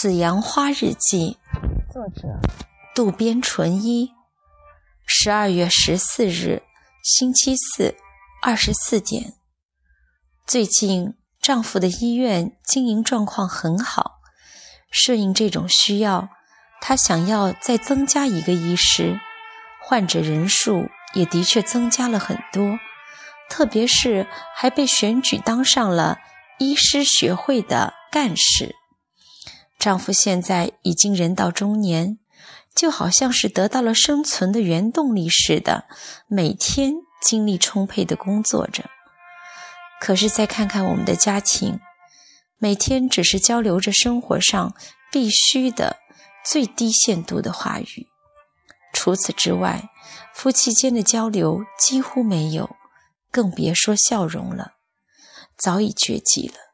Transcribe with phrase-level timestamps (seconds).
[0.00, 1.38] 紫阳花日记，
[1.92, 2.28] 作者
[2.94, 4.12] 渡边淳一。
[5.04, 6.62] 十二月十四日，
[7.02, 7.96] 星期四，
[8.40, 9.32] 二十四点。
[10.46, 14.20] 最近丈夫的医院经营状况很好，
[14.88, 16.28] 顺应这种需要，
[16.80, 19.18] 他想要再增加一个医师，
[19.82, 22.78] 患者人数也的确增加了很多，
[23.50, 26.18] 特别是还被选举当上了
[26.60, 28.76] 医师学会的干事。
[29.78, 32.18] 丈夫现在已经人到中年，
[32.74, 35.84] 就好像是得到了生存的原动力似的，
[36.26, 38.90] 每天精力充沛地工作着。
[40.00, 41.78] 可是再看看我们的家庭，
[42.58, 44.74] 每天只是交流着生活上
[45.12, 45.96] 必须的
[46.44, 48.08] 最低限度的话语，
[48.92, 49.90] 除此之外，
[50.34, 52.76] 夫妻间的交流几乎没有，
[53.30, 54.72] 更别说笑容了，
[55.56, 56.67] 早已绝迹了。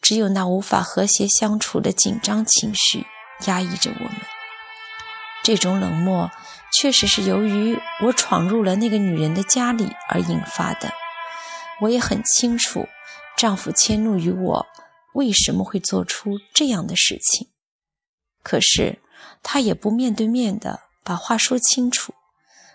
[0.00, 3.06] 只有那无法和谐相处的紧张情绪
[3.46, 4.16] 压抑着我们。
[5.42, 6.30] 这种冷漠
[6.72, 10.92] 确实是由于我闯入了那个女人的家里而引发的。
[11.80, 12.86] 我也很清楚，
[13.36, 14.66] 丈夫迁怒于我
[15.14, 17.48] 为什么会做出这样的事情。
[18.42, 19.00] 可是
[19.42, 22.12] 他也不面对面的把话说清楚，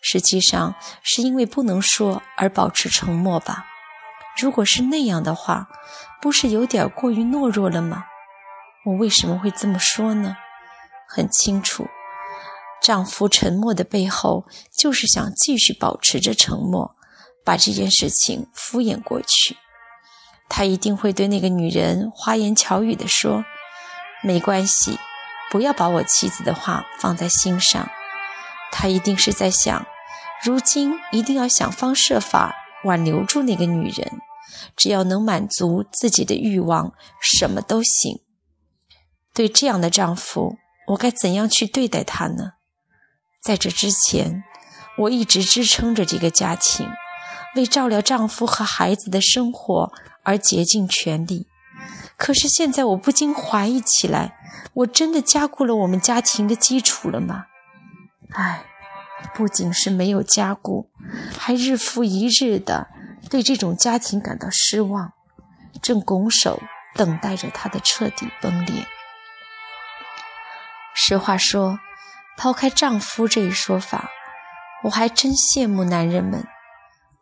[0.00, 3.66] 实际上是因为不能说而保持沉默吧。
[4.36, 5.68] 如果是那样的话，
[6.20, 8.04] 不是有点过于懦弱了吗？
[8.84, 10.36] 我为什么会这么说呢？
[11.08, 11.86] 很清楚，
[12.82, 14.46] 丈夫沉默的背后，
[14.76, 16.96] 就是想继续保持着沉默，
[17.44, 19.56] 把这件事情敷衍过去。
[20.48, 23.44] 他一定会对那个女人花言巧语地说
[24.22, 24.98] ：“没关系，
[25.50, 27.88] 不要把我妻子的话放在心上。”
[28.72, 29.86] 他一定是在想，
[30.42, 32.54] 如今一定要想方设法。
[32.84, 34.20] 挽留住那个女人，
[34.76, 38.20] 只要能满足自己的欲望，什么都行。
[39.34, 40.56] 对这样的丈夫，
[40.88, 42.52] 我该怎样去对待他呢？
[43.42, 44.44] 在这之前，
[44.98, 46.88] 我一直支撑着这个家庭，
[47.56, 49.92] 为照料丈夫和孩子的生活
[50.22, 51.48] 而竭尽全力。
[52.16, 54.36] 可是现在，我不禁怀疑起来：
[54.74, 57.46] 我真的加固了我们家庭的基础了吗？
[58.30, 58.66] 唉。
[59.34, 60.90] 不仅是没有加固，
[61.38, 62.88] 还日复一日的
[63.30, 65.12] 对这种家庭感到失望，
[65.82, 66.62] 正拱手
[66.94, 68.86] 等待着他的彻底崩裂。
[70.94, 71.78] 实话说，
[72.36, 74.10] 抛开丈夫这一说法，
[74.84, 76.46] 我还真羡慕男人们。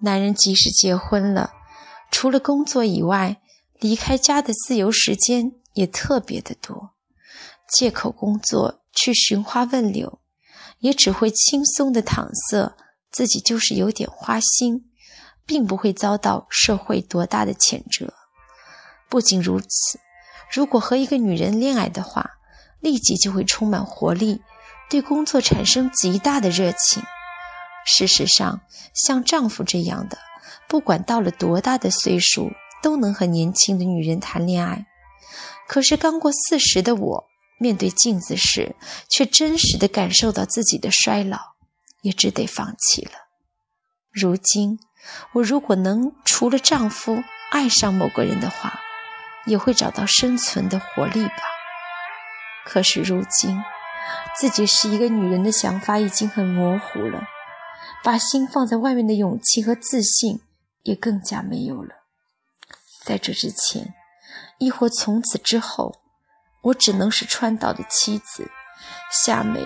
[0.00, 1.52] 男人即使结婚了，
[2.10, 3.40] 除了工作以外，
[3.78, 6.94] 离开家的自由时间也特别的多，
[7.68, 10.20] 借口工作去寻花问柳。
[10.80, 12.74] 也只会轻松的搪塞
[13.10, 14.90] 自己就是有点花心，
[15.46, 18.12] 并不会遭到社会多大的谴责。
[19.08, 20.00] 不仅如此，
[20.52, 22.32] 如果和一个女人恋爱的话，
[22.80, 24.42] 立即就会充满活力，
[24.90, 27.02] 对工作产生极大的热情。
[27.86, 28.60] 事实上，
[28.94, 30.18] 像丈夫这样的，
[30.68, 32.50] 不管到了多大的岁数，
[32.82, 34.86] 都能和年轻的女人谈恋爱。
[35.68, 37.24] 可是刚过四十的我。
[37.58, 38.74] 面对镜子时，
[39.08, 41.38] 却真实的感受到自己的衰老，
[42.02, 43.12] 也只得放弃了。
[44.10, 44.78] 如今，
[45.34, 48.80] 我如果能除了丈夫爱上某个人的话，
[49.46, 51.42] 也会找到生存的活力吧。
[52.66, 53.62] 可是如今，
[54.38, 57.24] 自己是一个女人的想法已经很模糊了，
[58.02, 60.40] 把心放在外面的勇气和自信
[60.82, 62.04] 也更加没有了。
[63.04, 63.94] 在这之前，
[64.58, 66.03] 亦或从此之后。
[66.64, 68.50] 我只能是川岛的妻子，
[69.10, 69.62] 夏美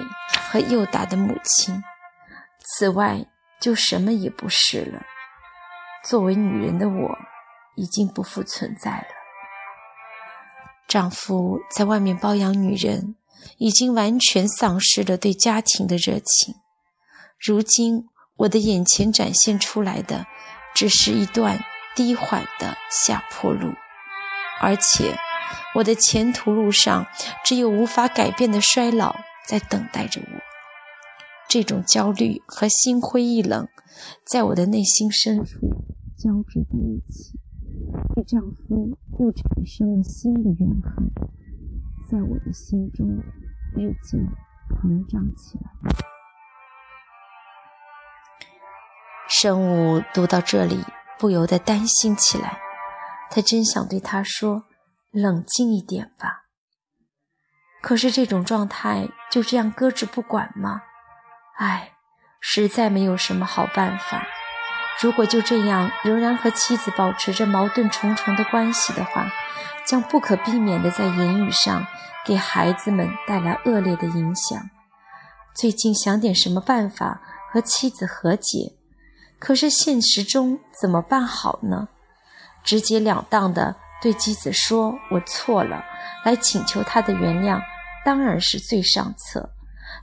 [0.51, 1.83] 和佑达的母亲，
[2.61, 3.25] 此外
[3.61, 5.03] 就什么也不是了。
[6.05, 7.19] 作为女人的我，
[7.77, 9.07] 已经不复存在了。
[10.89, 13.15] 丈夫在外面包养女人，
[13.59, 16.57] 已经完全丧失了对家庭的热情。
[17.39, 18.09] 如今
[18.39, 20.27] 我的眼前展现出来的，
[20.75, 23.73] 只是一段低缓的下坡路，
[24.61, 25.17] 而且。
[25.75, 27.07] 我的前途路上，
[27.45, 29.17] 只有无法改变的衰老
[29.47, 30.27] 在等待着我。
[31.49, 33.67] 这种焦虑和心灰意冷，
[34.25, 35.59] 在我的内心深处
[36.17, 37.39] 交织在一起，
[38.15, 41.11] 对丈夫又产生了新的怨恨，
[42.11, 43.07] 在我的心中
[43.75, 44.21] 日渐
[44.69, 45.71] 膨胀起来。
[49.27, 50.85] 生物读到这里，
[51.19, 52.59] 不由得担心起来。
[53.31, 54.65] 他真想对他说。
[55.11, 56.45] 冷静一点吧。
[57.81, 60.83] 可是这种状态就这样搁置不管吗？
[61.59, 61.93] 唉，
[62.41, 64.27] 实在没有什么好办法。
[65.01, 69.31] 如果就这样仍然和妻子保持着矛盾重重的关系的话，
[69.87, 71.87] 将不可避免地在言语上
[72.27, 74.71] 给孩子们带来恶劣的影响。
[75.55, 77.21] 最近想点什么办法
[77.53, 78.77] 和妻子和解，
[79.39, 81.89] 可是现实中怎么办好呢？
[82.65, 85.85] 直截了当地对妻子说“我错了”，
[86.25, 87.61] 来请求他的原谅，
[88.05, 89.51] 当然是最上策。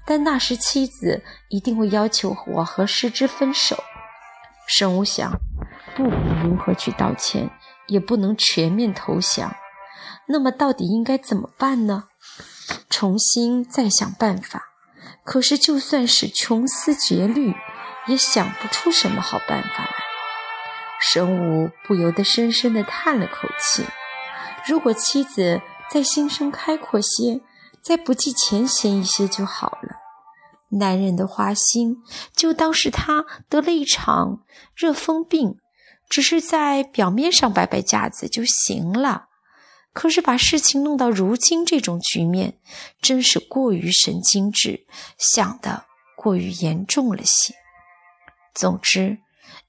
[0.06, 3.83] 但那时妻子一定会要求我和失之分手。
[4.68, 5.31] 神武想，
[5.95, 7.50] 不管如何去道歉，
[7.88, 9.56] 也不能全面投降。
[10.27, 12.06] 那么到底应该怎么办呢？
[12.89, 14.71] 重新再想办法。
[15.24, 17.56] 可是就算是穷思竭虑，
[18.07, 20.05] 也想不出什么好办法来。
[21.15, 23.85] 神武不由得深深地叹了口气。
[24.67, 27.39] 如果妻子再心胸开阔些，
[27.81, 29.95] 再不计前嫌一些就好了。
[30.71, 32.03] 男人的花心，
[32.35, 34.44] 就当是他得了一场
[34.75, 35.56] 热风病，
[36.09, 39.27] 只是在表面上摆摆架子就行了。
[39.94, 42.57] 可是把事情弄到如今这种局面，
[43.01, 44.85] 真是过于神经质，
[45.17, 45.85] 想的
[46.17, 47.53] 过于严重了些。
[48.53, 49.19] 总之，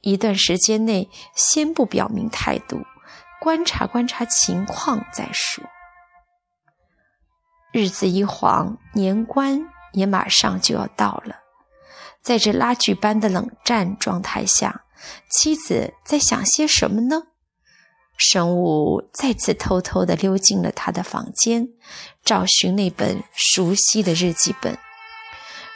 [0.07, 2.81] 一段时间内先不表明态度，
[3.41, 5.65] 观察观察情况再说。
[7.73, 11.35] 日子一晃，年关也马上就要到了，
[12.23, 14.85] 在这拉锯般的冷战状态下，
[15.29, 17.25] 妻子在想些什么呢？
[18.17, 21.67] 神武再次偷偷地溜进了他的房间，
[22.25, 24.79] 找寻那本熟悉的日记本。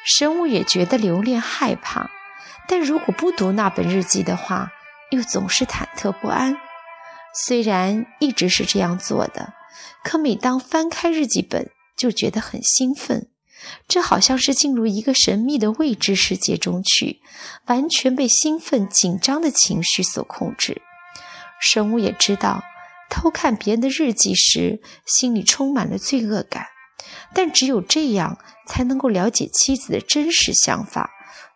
[0.05, 2.09] 神武也觉得留恋害怕，
[2.71, 4.71] 但如果不读那本日记的话，
[5.11, 6.57] 又总是忐忑不安。
[7.35, 9.55] 虽然一直是这样做的，
[10.05, 11.69] 可每当翻开日记本，
[11.99, 13.29] 就觉得很兴奋。
[13.89, 17.21] 这好像是进入一个神秘的未知世界中去，
[17.67, 20.81] 完全被兴奋紧张的情绪所控制。
[21.61, 22.63] 神武也知道，
[23.11, 26.67] 偷看别人的日记时，心里充满了罪恶感。
[27.35, 28.39] 但只有这样，
[28.69, 31.11] 才能够了解妻子的真实想法，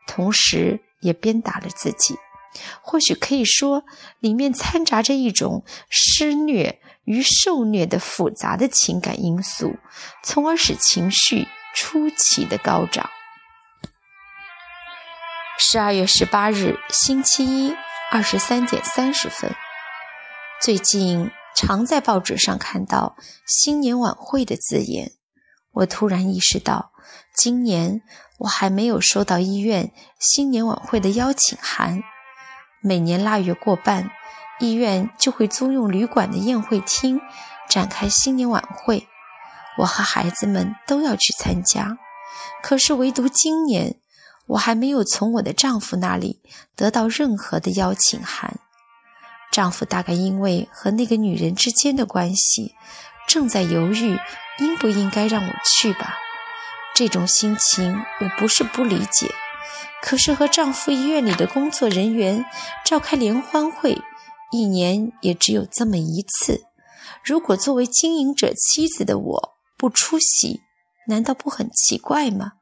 [0.08, 2.16] 同时也鞭打了自己。
[2.82, 3.84] 或许可以说，
[4.20, 9.76] 里面掺杂着一种施虐与受虐的复杂的情感因素，
[10.22, 13.10] 从而使情绪出奇的高涨。
[15.58, 17.74] 十二月十八日，星期一，
[18.10, 19.54] 二十三点三十分。
[20.62, 23.16] 最近常在报纸上看到
[23.46, 25.12] 新年晚会的字眼，
[25.72, 26.92] 我突然意识到，
[27.34, 28.00] 今年
[28.38, 29.90] 我还没有收到医院
[30.20, 32.00] 新年晚会的邀请函。
[32.80, 34.10] 每年腊月过半，
[34.60, 37.20] 医院就会租用旅馆的宴会厅
[37.68, 39.08] 展开新年晚会，
[39.78, 41.98] 我和孩子们都要去参加。
[42.62, 43.96] 可是唯独今年，
[44.46, 46.40] 我还没有从我的丈夫那里
[46.76, 48.60] 得到任何的邀请函。
[49.50, 52.74] 丈夫大概因为和那个女人之间的关系，
[53.26, 54.18] 正在犹豫
[54.58, 56.18] 应不应该让我去吧。
[56.94, 59.34] 这种心情我不是不理解，
[60.00, 62.44] 可是和丈夫医院里的工作人员
[62.84, 64.00] 召开联欢会，
[64.52, 66.62] 一年也只有这么一次。
[67.24, 70.60] 如果作为经营者妻子的我不出席，
[71.08, 72.52] 难道不很奇怪吗？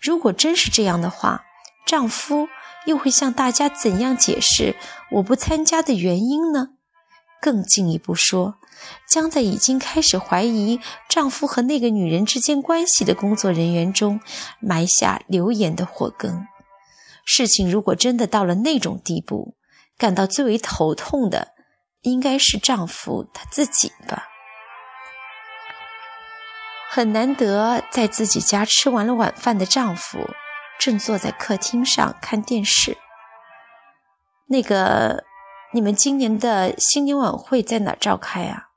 [0.00, 1.44] 如果真是这样的话，
[1.86, 2.48] 丈夫。
[2.86, 4.74] 又会向大家怎样解释
[5.10, 6.68] 我不参加的原因呢？
[7.40, 8.56] 更进一步说，
[9.08, 14.20] 将在已经开始怀疑丈夫和那个女人之间关系的工作人员中
[14.60, 16.46] 埋下流言的祸根。
[17.24, 19.54] 事情如果真的到了那种地步，
[19.96, 21.48] 感到最为头痛的
[22.02, 24.28] 应该是丈夫他自己吧。
[26.90, 30.18] 很难得在自己家吃完了晚饭的丈夫。
[30.80, 32.96] 正坐在客厅上看电视。
[34.46, 35.24] 那个，
[35.72, 38.68] 你们今年的新年晚会在哪召开啊？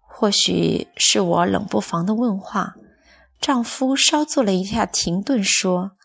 [0.00, 2.74] 或许是我冷不防的问话，
[3.40, 5.96] 丈夫稍做了一下停顿，说：“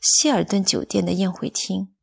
[0.00, 1.94] 希尔顿酒店的宴会厅。”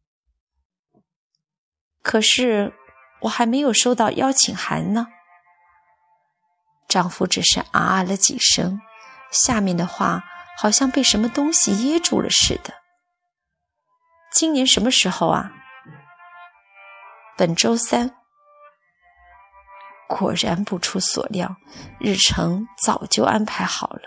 [2.04, 2.74] 可是
[3.22, 5.08] 我还没有收到邀请函呢。
[6.88, 8.80] 丈夫只是啊啊了几声，
[9.32, 10.24] 下面的话。
[10.60, 12.74] 好像被什么东西噎住了似的。
[14.38, 15.50] 今年什么时候啊？
[17.36, 18.12] 本周三。
[20.08, 21.56] 果然不出所料，
[22.00, 24.02] 日程早就安排好了。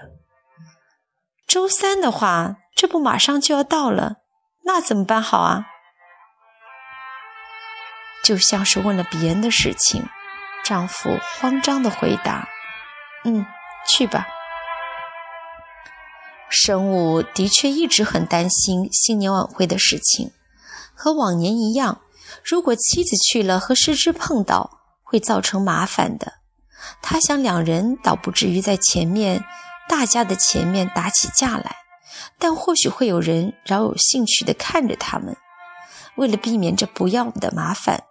[1.49, 4.19] 周三的话，这不马上就要到了，
[4.65, 5.67] 那怎么办好啊？
[8.23, 10.05] 就像是问了别人的事情，
[10.63, 12.49] 丈夫慌张的回答
[13.27, 13.45] ：“嗯，
[13.85, 14.29] 去吧。”
[16.51, 20.33] 神武的确一直很担心新年晚会的事情，
[20.95, 22.01] 和往年一样，
[22.45, 26.35] 如果妻子去了和失之碰到，会造成麻烦的。
[27.01, 29.45] 他想两人倒不至于在前面
[29.89, 31.77] 大家的前面打起架来，
[32.39, 35.37] 但或许会有人饶有兴趣地看着他们。
[36.17, 38.03] 为了避免这不要的麻烦，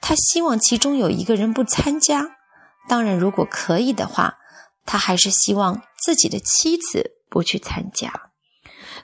[0.00, 2.36] 他希望其中有一个人不参加。
[2.88, 4.38] 当然，如果可以的话，
[4.86, 8.30] 他还是希望自己的妻子不去参加。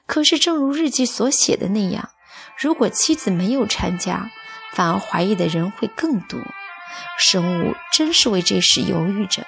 [0.04, 2.10] 可是，正如日记所写的那样，
[2.58, 4.30] 如果妻子没有参加，
[4.72, 6.40] 反而怀疑的人会更多。
[7.18, 9.46] 生物真是为这事犹豫着，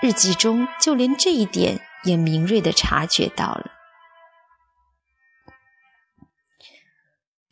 [0.00, 3.72] 日记中就连这一点也敏锐地察觉到了。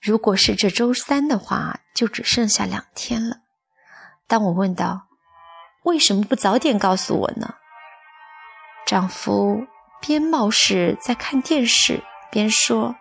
[0.00, 3.42] 如果是这周三的话，就只剩下两天了。
[4.26, 5.08] 当我问道
[5.84, 7.54] ：“为什么不早点告诉我呢？”
[8.86, 9.66] 丈夫
[10.00, 12.96] 边冒视在看电视，边说：“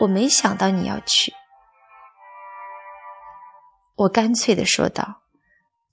[0.00, 1.34] 我没想到你要去。”
[3.96, 5.22] 我干脆的说道：“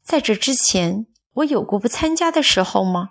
[0.04, 3.10] 在这之前，我有过不参加的时候吗？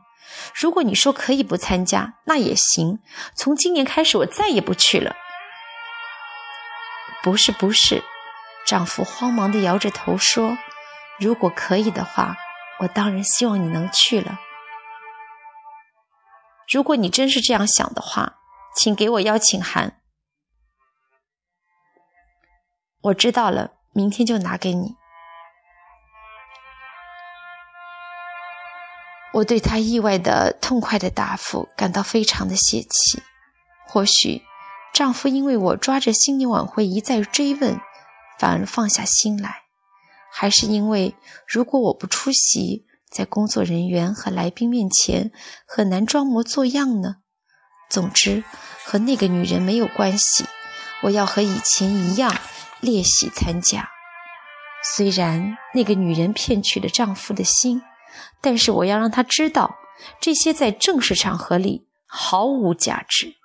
[0.55, 3.01] 如果你说可以不参加，那也行。
[3.35, 5.17] 从今年开始，我再也不去了。”
[7.23, 8.03] 不是，不是，
[8.67, 10.57] 丈夫慌忙的摇着头说
[11.19, 12.37] ：“如果可以的话，
[12.81, 14.39] 我当然希望你能去了。
[16.73, 18.39] 如果你真是这样想的话，
[18.77, 20.01] 请给我邀请函。
[23.03, 24.97] 我知道了。”明天就拿给你。
[29.35, 33.23] 我对他意外的痛快的答复感到非常的泄气。
[33.87, 34.41] 或许
[34.95, 37.79] 丈夫因为我抓着新年晚会一再追问，
[38.39, 39.51] 反而放下心来；
[40.33, 41.15] 还是因为
[41.47, 45.31] 如果我不出席，在工作人员和来宾面前
[45.67, 47.17] 很难装模作样呢？
[47.91, 48.43] 总之，
[48.85, 50.47] 和那个女人没有关系。
[51.03, 52.35] 我要和以前一样。
[52.81, 53.89] 列席参加，
[54.97, 57.81] 虽然那个女人骗取了丈夫的心，
[58.41, 59.77] 但是我要让她知道，
[60.21, 63.37] 这些在正式场合里毫无价值。